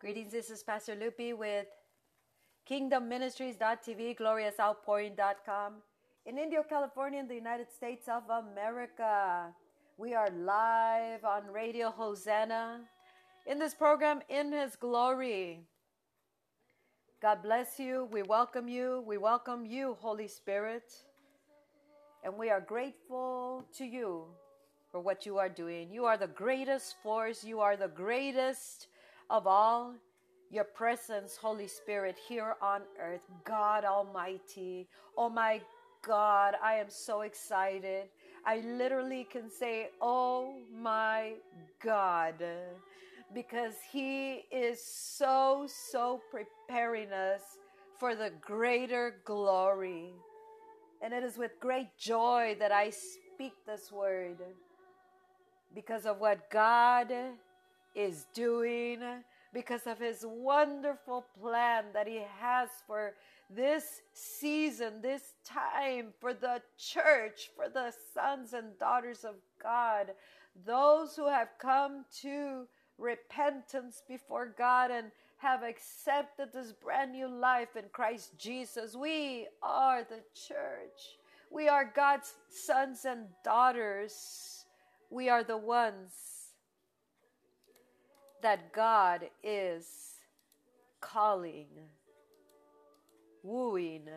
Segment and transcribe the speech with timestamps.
[0.00, 1.66] Greetings, this is Pastor Lupi with
[2.70, 5.72] KingdomMinistries.tv, GloriousOutpouring.com.
[6.24, 9.52] In Indio, California, in the United States of America.
[9.96, 12.82] We are live on Radio Hosanna
[13.44, 15.66] in this program, In His Glory.
[17.20, 18.08] God bless you.
[18.12, 19.02] We welcome you.
[19.04, 20.94] We welcome you, Holy Spirit.
[22.22, 24.26] And we are grateful to you
[24.92, 25.90] for what you are doing.
[25.90, 27.42] You are the greatest force.
[27.42, 28.86] You are the greatest
[29.30, 29.94] of all
[30.50, 33.26] your presence, Holy Spirit, here on earth.
[33.44, 34.88] God Almighty.
[35.16, 35.60] Oh my
[36.02, 38.04] God, I am so excited.
[38.46, 41.34] I literally can say, Oh my
[41.84, 42.42] God,
[43.34, 47.42] because He is so, so preparing us
[47.98, 50.12] for the greater glory.
[51.02, 54.38] And it is with great joy that I speak this word
[55.74, 57.12] because of what God
[57.98, 59.00] is doing
[59.52, 63.14] because of his wonderful plan that he has for
[63.50, 70.12] this season, this time, for the church, for the sons and daughters of God,
[70.64, 72.68] those who have come to
[72.98, 78.94] repentance before God and have accepted this brand new life in Christ Jesus.
[78.94, 81.16] We are the church.
[81.50, 84.66] We are God's sons and daughters.
[85.10, 86.37] We are the ones
[88.42, 89.86] that God is
[91.00, 91.66] calling,
[93.42, 94.08] wooing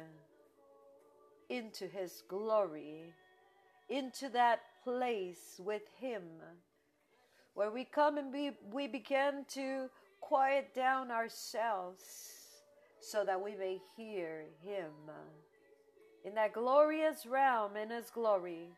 [1.50, 3.13] into His glory,
[3.89, 6.23] into that place with Him,
[7.53, 9.89] where we come and we, we begin to
[10.22, 12.02] quiet down ourselves
[13.02, 14.91] so that we may hear Him.
[16.23, 18.69] In that glorious realm in His glory,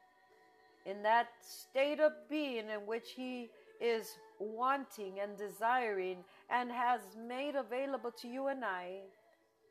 [0.86, 3.50] in that state of being in which He
[3.82, 4.08] is
[4.40, 6.18] wanting and desiring
[6.50, 9.00] and has made available to you and I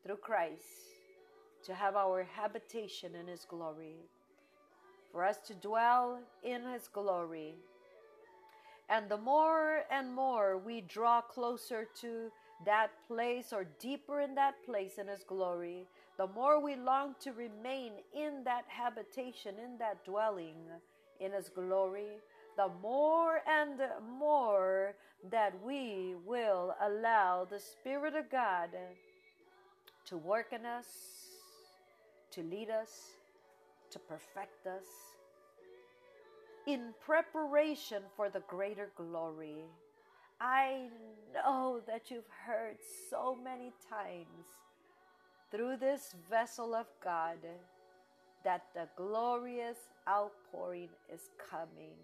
[0.04, 0.64] through Christ
[1.64, 3.96] to have our habitation in His glory,
[5.12, 7.54] for us to dwell in His glory.
[8.88, 12.30] And the more and more we draw closer to
[12.66, 15.86] that place or deeper in that place in His glory,
[16.18, 20.56] the more we long to remain in that habitation, in that dwelling
[21.20, 22.18] in His glory,
[22.62, 23.80] the more and
[24.18, 24.94] more
[25.30, 28.70] that we will allow the Spirit of God
[30.04, 30.86] to work in us,
[32.30, 33.14] to lead us,
[33.90, 34.84] to perfect us
[36.68, 39.64] in preparation for the greater glory.
[40.40, 40.88] I
[41.34, 42.76] know that you've heard
[43.10, 44.46] so many times
[45.50, 47.38] through this vessel of God
[48.44, 49.78] that the glorious
[50.08, 51.96] outpouring is coming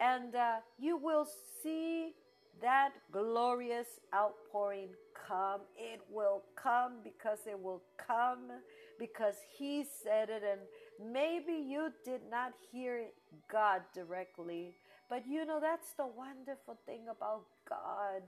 [0.00, 1.26] and uh, you will
[1.62, 2.12] see
[2.60, 4.88] that glorious outpouring
[5.26, 5.60] come.
[5.76, 8.50] It will come because it will come
[8.98, 13.06] because He said it, and maybe you did not hear
[13.50, 14.74] God directly,
[15.08, 18.22] but you know that's the wonderful thing about God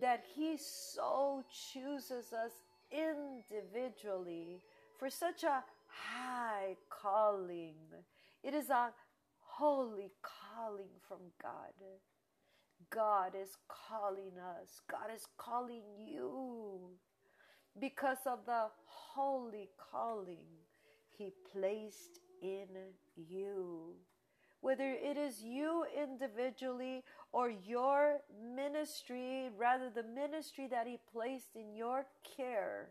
[0.00, 2.52] that He so chooses us
[2.92, 4.60] individually
[4.98, 7.74] for such a high calling.
[8.42, 8.90] It is a
[9.40, 10.39] holy calling
[11.06, 11.74] from God.
[12.90, 14.80] God is calling us.
[14.90, 16.80] God is calling you
[17.80, 20.46] because of the holy calling
[21.16, 22.68] He placed in
[23.16, 23.94] you.
[24.60, 27.02] Whether it is you individually
[27.32, 28.18] or your
[28.54, 32.06] ministry, rather, the ministry that He placed in your
[32.36, 32.88] care,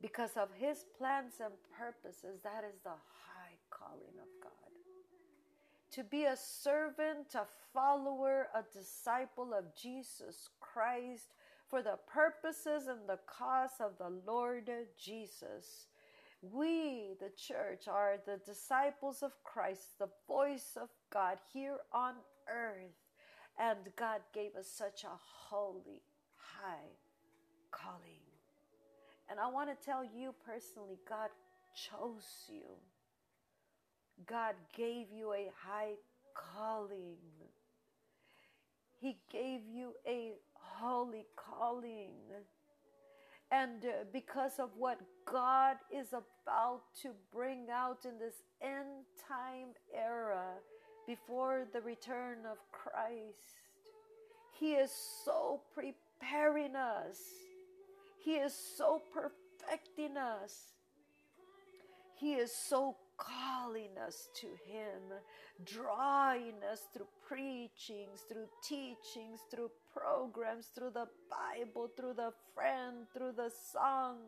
[0.00, 4.64] because of His plans and purposes, that is the high calling of God
[5.92, 11.34] to be a servant, a follower, a disciple of Jesus Christ
[11.68, 15.86] for the purposes and the cause of the Lord Jesus.
[16.42, 22.14] We, the church, are the disciples of Christ, the voice of God here on
[22.48, 22.94] earth.
[23.58, 26.02] And God gave us such a holy,
[26.36, 26.90] high
[27.70, 28.24] calling.
[29.30, 31.30] And I want to tell you personally, God
[31.74, 32.64] chose you.
[34.26, 35.94] God gave you a high
[36.34, 37.16] calling.
[39.00, 42.12] He gave you a holy calling.
[43.50, 44.98] And uh, because of what
[45.30, 50.54] God is about to bring out in this end time era
[51.06, 53.58] before the return of Christ,
[54.58, 54.90] He is
[55.24, 57.18] so preparing us.
[58.24, 60.72] He is so perfecting us.
[62.16, 65.02] He is so calling us to Him,
[65.64, 73.32] drawing us through preachings, through teachings, through programs, through the Bible, through the friend, through
[73.32, 74.18] the song,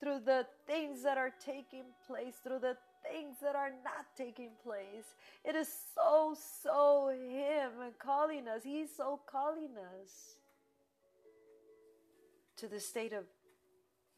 [0.00, 2.76] through the things that are taking place, through the
[3.08, 5.14] things that are not taking place.
[5.44, 8.62] It is so, so Him calling us.
[8.62, 10.36] He's so calling us
[12.56, 13.24] to the state of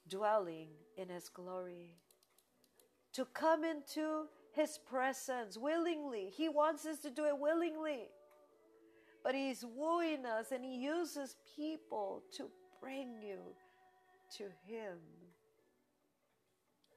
[0.09, 1.97] dwelling in His glory,
[3.15, 6.31] to come into His presence willingly.
[6.35, 8.09] He wants us to do it willingly.
[9.23, 12.49] But He's wooing us and He uses people to
[12.81, 13.39] bring you
[14.39, 14.99] to Him,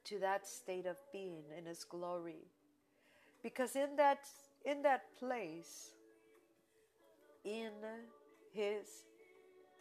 [0.06, 2.48] to that state of being in His glory.
[3.44, 4.20] Because in that,
[4.66, 5.92] in that place,
[7.44, 7.72] in
[8.54, 8.88] His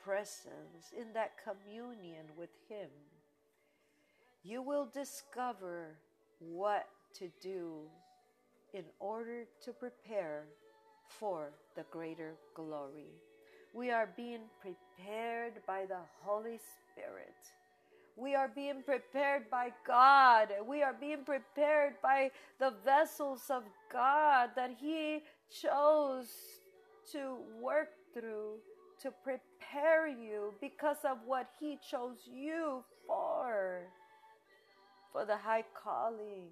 [0.04, 2.90] presence, in that communion with Him,
[4.42, 5.96] you will discover
[6.38, 6.88] what
[7.18, 7.80] to do
[8.72, 10.44] in order to prepare
[11.08, 13.12] for the greater glory.
[13.72, 17.34] We are being prepared by the Holy Spirit.
[18.16, 20.48] We are being prepared by God.
[20.66, 26.28] We are being prepared by the vessels of God that He chose
[27.12, 28.58] to work through
[29.02, 33.82] to prepare you because of what He chose you for,
[35.14, 36.48] for the high calling.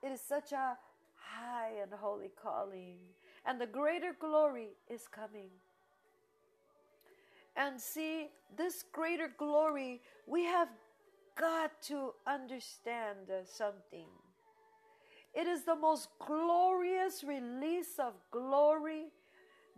[0.00, 0.78] It is such a
[1.16, 2.98] high and holy calling,
[3.44, 5.50] and the greater glory is coming.
[7.56, 10.68] And see, this greater glory, we have
[11.36, 14.06] got to understand something.
[15.34, 19.06] It is the most glorious release of glory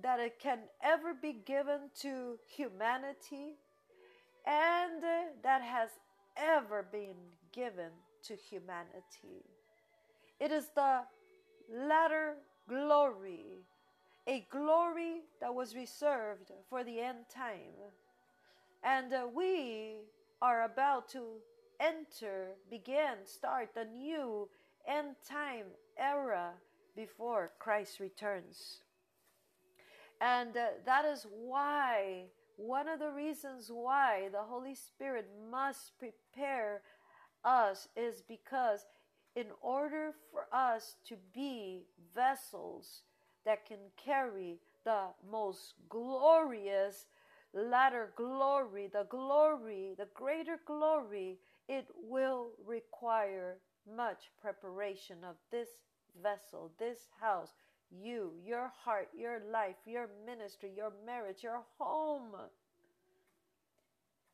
[0.02, 3.56] that it can ever be given to humanity
[4.46, 5.02] and
[5.42, 5.88] that has
[6.36, 7.16] ever been
[7.52, 7.90] given
[8.24, 9.44] to humanity.
[10.40, 11.00] It is the
[11.70, 12.36] latter
[12.68, 13.64] glory,
[14.26, 17.92] a glory that was reserved for the end time.
[18.82, 19.96] And uh, we
[20.40, 21.24] are about to
[21.80, 24.48] enter, begin, start a new
[24.86, 25.66] end time
[25.98, 26.52] era
[26.94, 28.80] before Christ returns.
[30.20, 32.24] And uh, that is why,
[32.56, 36.82] one of the reasons why the Holy Spirit must prepare
[37.48, 38.84] us is because,
[39.34, 43.02] in order for us to be vessels
[43.46, 47.06] that can carry the most glorious
[47.54, 53.56] latter glory, the glory, the greater glory, it will require
[53.96, 55.68] much preparation of this
[56.22, 57.52] vessel, this house,
[57.90, 62.34] you, your heart, your life, your ministry, your marriage, your home.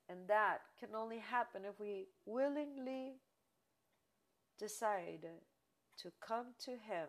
[0.09, 3.15] And that can only happen if we willingly
[4.59, 5.27] decide
[5.99, 7.09] to come to Him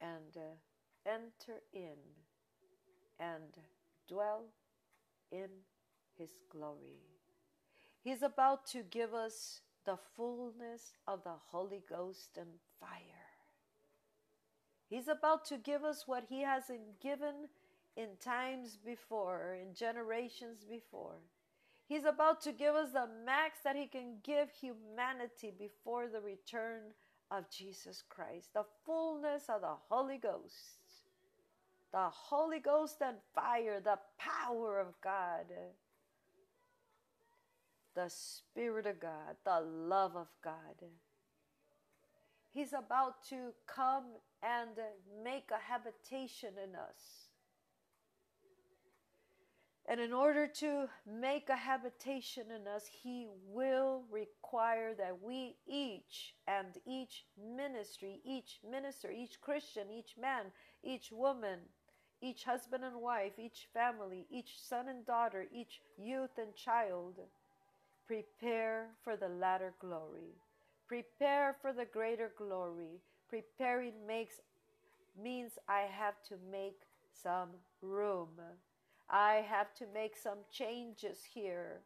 [0.00, 1.98] and uh, enter in
[3.18, 3.58] and
[4.08, 4.44] dwell
[5.30, 5.48] in
[6.16, 7.00] His glory.
[8.02, 12.48] He's about to give us the fullness of the Holy Ghost and
[12.80, 12.90] fire.
[14.88, 17.48] He's about to give us what He hasn't given
[17.96, 21.16] in times before, in generations before.
[21.86, 26.80] He's about to give us the max that He can give humanity before the return
[27.30, 30.80] of Jesus Christ, the fullness of the Holy Ghost.
[31.92, 35.46] The Holy Ghost and fire, the power of God,
[37.94, 40.88] the Spirit of God, the love of God.
[42.50, 44.06] He's about to come
[44.42, 44.70] and
[45.22, 47.23] make a habitation in us.
[49.86, 56.34] And in order to make a habitation in us, He will require that we each
[56.48, 60.46] and each ministry, each minister, each Christian, each man,
[60.82, 61.58] each woman,
[62.22, 67.16] each husband and wife, each family, each son and daughter, each youth and child,
[68.06, 70.32] prepare for the latter glory.
[70.88, 73.00] Prepare for the greater glory.
[73.28, 74.40] Preparing makes
[75.22, 76.80] means I have to make
[77.22, 77.50] some
[77.82, 78.28] room.
[79.14, 81.82] I have to make some changes here.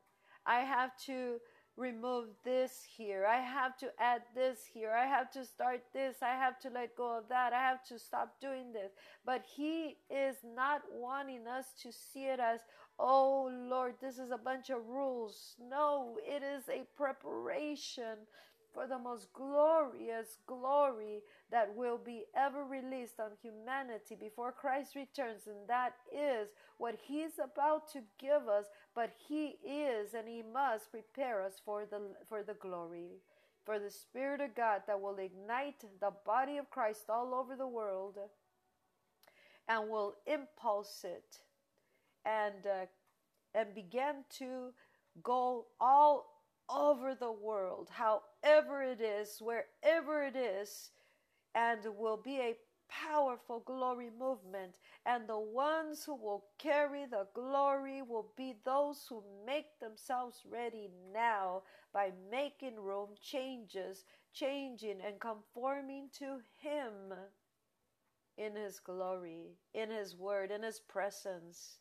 [0.47, 1.37] I have to
[1.77, 3.27] remove this here.
[3.27, 4.93] I have to add this here.
[4.93, 6.17] I have to start this.
[6.23, 7.53] I have to let go of that.
[7.53, 8.93] I have to stop doing this.
[9.27, 12.61] But He is not wanting us to see it as,
[12.99, 15.55] oh Lord, this is a bunch of rules.
[15.61, 18.17] No, it is a preparation
[18.79, 21.21] for the most glorious glory
[21.51, 25.49] that will be ever released on humanity before Christ returns.
[25.49, 30.93] And that is what He's about to give us, but He is and He must
[30.93, 33.19] prepare us for the, for the glory,
[33.65, 37.67] for the Spirit of God that will ignite the body of Christ all over the
[37.67, 38.19] world
[39.69, 41.41] and will impulse it
[42.25, 42.87] and uh,
[43.55, 44.69] and begin to
[45.23, 46.38] go all
[46.71, 50.91] over the world, however it is, wherever it is,
[51.55, 52.57] and will be a
[52.89, 54.73] powerful glory movement.
[55.07, 60.91] And the ones who will carry the glory will be those who make themselves ready
[61.13, 67.15] now by making room changes, changing and conforming to Him
[68.37, 71.79] in His glory, in His word, in His presence.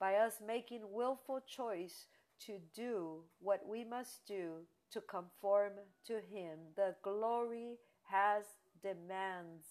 [0.00, 2.06] By us making willful choice
[2.46, 5.72] to do what we must do to conform
[6.06, 6.58] to Him.
[6.76, 8.44] The glory has
[8.82, 9.64] demands.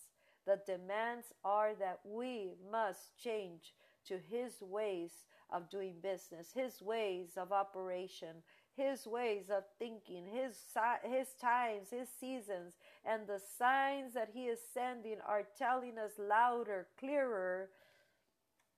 [0.45, 3.73] The demands are that we must change
[4.07, 5.11] to His ways
[5.51, 8.37] of doing business, His ways of operation,
[8.75, 10.55] His ways of thinking, His,
[11.03, 12.73] his times, His seasons,
[13.05, 17.69] and the signs that He is sending are telling us louder, clearer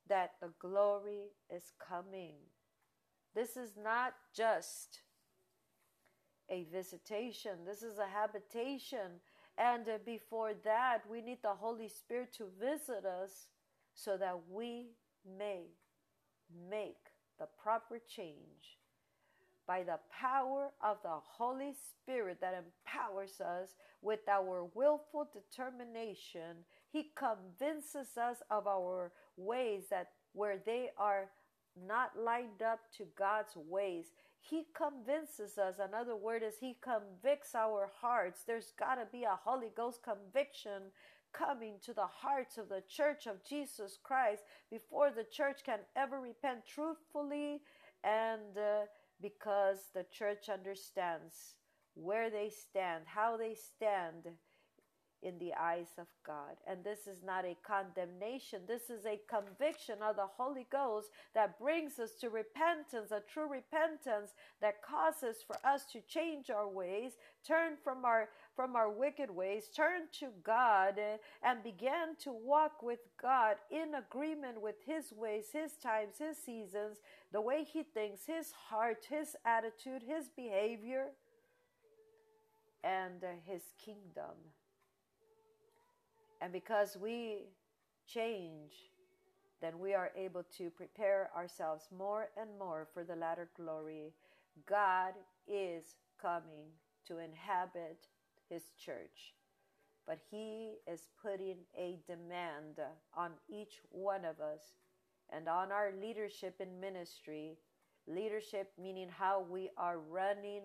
[0.10, 2.36] that the glory is coming.
[3.36, 5.02] This is not just
[6.50, 9.20] a visitation, this is a habitation.
[9.58, 13.48] And uh, before that, we need the Holy Spirit to visit us
[13.94, 14.88] so that we
[15.38, 15.66] may
[16.70, 16.98] make
[17.40, 18.80] the proper change.
[19.66, 27.12] By the power of the Holy Spirit that empowers us with our willful determination, He
[27.16, 31.30] convinces us of our ways that where they are
[31.76, 34.08] not lined up to God's ways.
[34.40, 35.76] He convinces us.
[35.80, 38.44] Another word is He convicts our hearts.
[38.46, 40.92] There's got to be a Holy Ghost conviction
[41.34, 46.20] coming to the hearts of the church of Jesus Christ before the church can ever
[46.20, 47.62] repent truthfully
[48.04, 48.86] and uh,
[49.22, 51.56] because the church understands
[51.96, 54.28] where they stand, how they stand
[55.24, 56.58] in the eyes of God.
[56.68, 61.60] And this is not a condemnation, this is a conviction of the Holy Ghost that
[61.60, 67.14] brings us to repentance, a true repentance that causes for us to change our ways,
[67.46, 71.00] turn from our from our wicked ways, turn to God
[71.42, 76.98] and begin to walk with God in agreement with his ways, his times, his seasons,
[77.32, 81.08] the way he thinks, his heart, his attitude, his behavior
[82.84, 84.36] and uh, his kingdom.
[86.44, 87.46] And because we
[88.06, 88.74] change,
[89.62, 94.12] then we are able to prepare ourselves more and more for the latter glory.
[94.68, 95.14] God
[95.48, 96.68] is coming
[97.08, 98.08] to inhabit
[98.50, 99.36] his church,
[100.06, 102.82] but he is putting a demand
[103.16, 104.76] on each one of us
[105.30, 107.58] and on our leadership in ministry.
[108.06, 110.64] Leadership meaning how we are running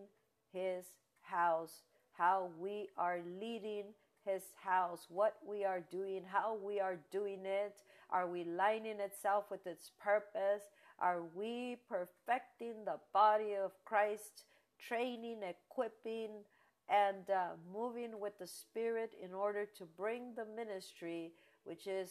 [0.53, 0.87] his
[1.21, 1.83] house,
[2.15, 3.85] how we are leading
[4.29, 7.83] his house, what we are doing, how we are doing it.
[8.11, 10.63] Are we lining itself with its purpose?
[10.99, 14.45] Are we perfecting the body of Christ,
[14.79, 16.31] training, equipping,
[16.89, 21.33] and uh, moving with the Spirit in order to bring the ministry,
[21.65, 22.11] which is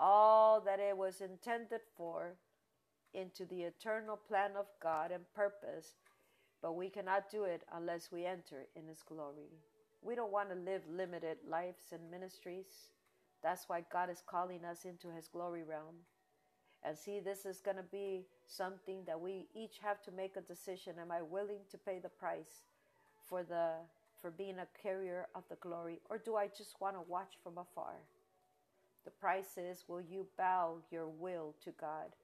[0.00, 2.34] all that it was intended for,
[3.14, 5.94] into the eternal plan of God and purpose?
[6.60, 9.52] But we cannot do it unless we enter in His glory.
[10.02, 12.90] We don't want to live limited lives and ministries.
[13.42, 15.96] That's why God is calling us into His glory realm.
[16.84, 20.40] And see, this is going to be something that we each have to make a
[20.40, 20.94] decision.
[21.00, 22.62] Am I willing to pay the price
[23.28, 23.72] for the
[24.20, 27.56] for being a carrier of the glory, or do I just want to watch from
[27.56, 27.94] afar?
[29.04, 32.14] The price is: Will you bow your will to God?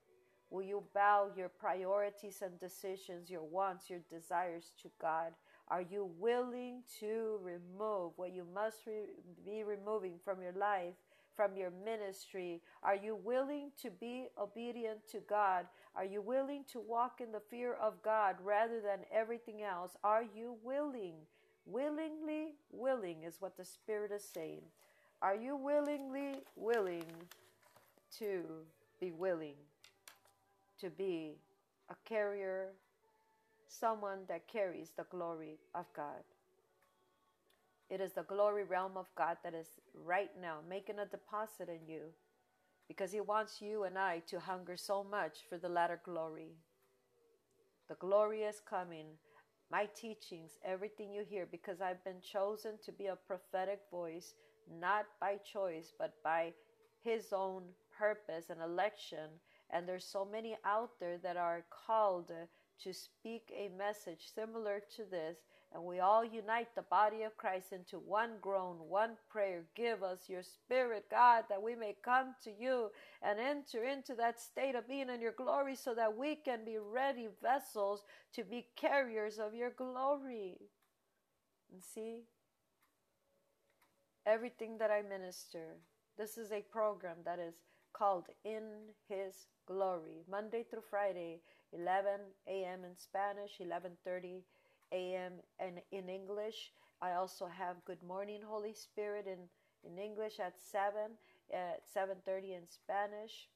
[0.50, 5.32] Will you bow your priorities and decisions, your wants, your desires to God?
[5.68, 9.06] Are you willing to remove what you must re-
[9.44, 10.94] be removing from your life,
[11.34, 12.60] from your ministry?
[12.82, 15.66] Are you willing to be obedient to God?
[15.96, 19.96] Are you willing to walk in the fear of God rather than everything else?
[20.04, 21.14] Are you willing?
[21.66, 24.62] Willingly willing is what the Spirit is saying.
[25.22, 27.06] Are you willingly willing
[28.18, 28.42] to
[29.00, 29.54] be willing
[30.80, 31.38] to be
[31.90, 32.72] a carrier
[33.68, 36.24] someone that carries the glory of God.
[37.90, 39.68] It is the glory realm of God that is
[40.04, 42.12] right now making a deposit in you
[42.88, 46.52] because He wants you and I to hunger so much for the latter glory.
[47.88, 49.06] The glory is coming.
[49.70, 54.34] My teachings, everything you hear, because I've been chosen to be a prophetic voice,
[54.80, 56.52] not by choice, but by
[57.02, 57.62] His own
[57.96, 59.28] purpose and election.
[59.70, 62.30] And there's so many out there that are called
[62.82, 65.38] to speak a message similar to this,
[65.72, 69.64] and we all unite the body of Christ into one groan, one prayer.
[69.74, 72.90] Give us your spirit, God, that we may come to you
[73.22, 76.78] and enter into that state of being in your glory so that we can be
[76.78, 78.04] ready vessels
[78.34, 80.58] to be carriers of your glory.
[81.72, 82.22] And see,
[84.26, 85.78] everything that I minister,
[86.16, 87.54] this is a program that is
[87.92, 88.62] called In
[89.08, 91.40] His Glory, Monday through Friday,
[91.74, 92.84] 11 a.m.
[92.84, 94.42] in Spanish, 11:30
[94.92, 95.32] a.m.
[95.58, 96.72] and in English.
[97.02, 99.48] I also have Good Morning Holy Spirit in
[99.86, 101.18] in English at 7
[101.52, 103.48] at 7:30 in Spanish,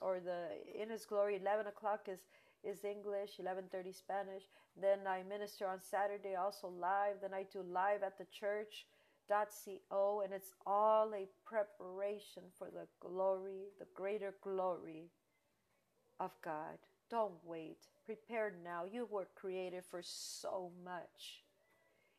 [0.00, 0.40] or the
[0.74, 2.20] In His Glory 11 o'clock is
[2.64, 4.44] is English, 11:30 Spanish.
[4.80, 7.20] Then I minister on Saturday also live.
[7.20, 8.86] Then I do live at the church
[9.90, 15.10] co and it's all a preparation for the glory, the greater glory
[16.20, 16.78] of God.
[17.12, 17.76] Don't wait.
[18.06, 18.84] Prepare now.
[18.90, 21.42] You were created for so much.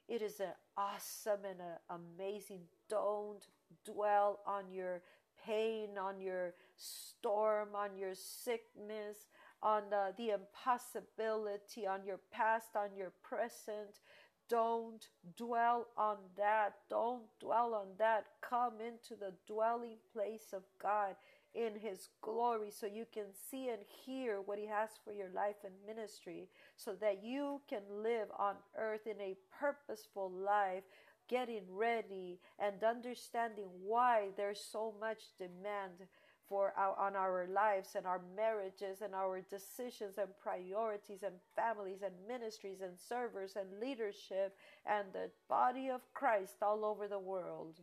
[0.08, 2.60] It is an awesome and an amazing.
[2.88, 3.42] Don't
[3.84, 5.02] dwell on your
[5.44, 9.30] pain, on your storm, on your sickness,
[9.64, 14.00] on the, the impossibility, on your past, on your present.
[14.48, 16.76] Don't dwell on that.
[16.88, 18.26] Don't dwell on that.
[18.48, 21.16] Come into the dwelling place of God
[21.56, 25.58] in His glory so you can see and hear what He has for your life
[25.64, 30.84] and ministry so that you can live on earth in a purposeful life,
[31.30, 36.08] getting ready and understanding why there's so much demand
[36.50, 42.02] for our, on our lives and our marriages and our decisions and priorities and families
[42.04, 44.56] and ministries and servers and leadership
[44.86, 47.80] and the body of Christ all over the world.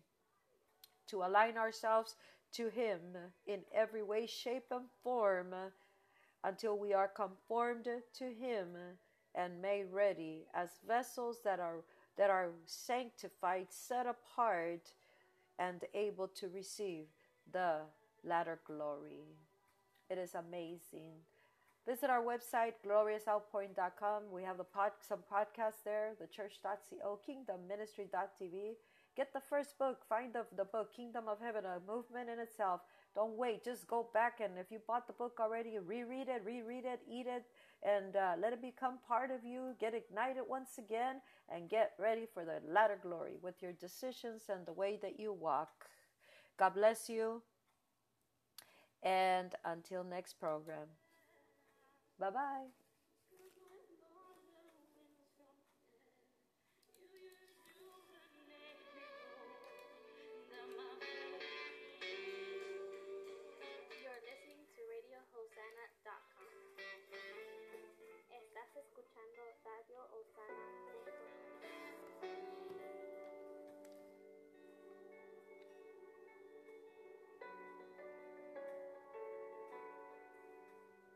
[1.09, 2.15] To align ourselves
[2.53, 3.01] to Him
[3.47, 5.55] in every way, shape, and form
[6.45, 8.69] until we are conformed to Him
[9.35, 11.83] and made ready as vessels that are
[12.17, 14.93] that are sanctified, set apart,
[15.59, 17.07] and able to receive
[17.51, 17.77] the
[18.25, 19.25] latter glory.
[20.11, 21.13] It is amazing.
[21.87, 24.25] Visit our website, gloriousoutpouring.com.
[24.31, 28.75] We have the pod, some podcasts there, the church.co, kingdomministry.tv.
[29.17, 29.99] Get the first book.
[30.09, 32.81] Find the, the book, Kingdom of Heaven, a movement in itself.
[33.15, 33.65] Don't wait.
[33.65, 37.27] Just go back and if you bought the book already, reread it, reread it, eat
[37.27, 37.45] it,
[37.83, 39.75] and uh, let it become part of you.
[39.81, 41.17] Get ignited once again
[41.53, 45.33] and get ready for the latter glory with your decisions and the way that you
[45.33, 45.87] walk.
[46.57, 47.43] God bless you.
[49.03, 50.87] And until next program,
[52.19, 52.90] bye bye.